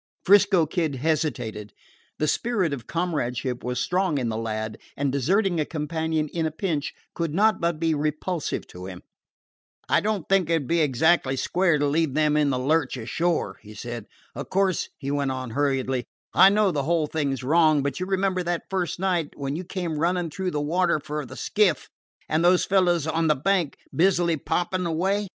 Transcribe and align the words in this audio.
'Frisco 0.25 0.65
Kid 0.65 0.95
hesitated. 0.95 1.73
The 2.17 2.27
spirit 2.27 2.73
of 2.73 2.87
comradeship 2.87 3.63
was 3.63 3.79
strong 3.79 4.17
in 4.17 4.29
the 4.29 4.35
lad, 4.35 4.79
and 4.97 5.11
deserting 5.11 5.59
a 5.59 5.63
companion 5.65 6.27
in 6.29 6.47
a 6.47 6.49
pinch 6.49 6.95
could 7.13 7.35
not 7.35 7.61
but 7.61 7.79
be 7.79 7.93
repulsive 7.93 8.65
to 8.69 8.87
him. 8.87 9.03
"I 9.87 9.99
don't 10.01 10.27
think 10.27 10.49
it 10.49 10.63
'd 10.63 10.67
be 10.67 10.79
exactly 10.81 11.35
square 11.35 11.77
to 11.77 11.85
leave 11.85 12.15
them 12.15 12.35
in 12.35 12.49
the 12.49 12.57
lurch 12.57 12.97
ashore," 12.97 13.59
he 13.61 13.75
said. 13.75 14.07
"Of 14.33 14.49
course," 14.49 14.89
he 14.97 15.11
went 15.11 15.29
on 15.29 15.51
hurriedly, 15.51 16.05
"I 16.33 16.49
know 16.49 16.71
the 16.71 16.81
whole 16.81 17.05
thing 17.05 17.31
's 17.35 17.43
wrong; 17.43 17.83
but 17.83 17.99
you 17.99 18.07
remember 18.07 18.41
that 18.41 18.71
first 18.71 18.97
night, 18.97 19.37
when 19.37 19.55
you 19.55 19.63
came 19.63 19.99
running 19.99 20.31
through 20.31 20.49
the 20.49 20.59
water 20.61 20.99
for 20.99 21.27
the 21.27 21.37
skiff, 21.37 21.89
and 22.27 22.43
those 22.43 22.65
fellows 22.65 23.05
on 23.05 23.27
the 23.27 23.35
bank 23.35 23.77
busy 23.95 24.35
popping 24.35 24.87
away? 24.87 25.29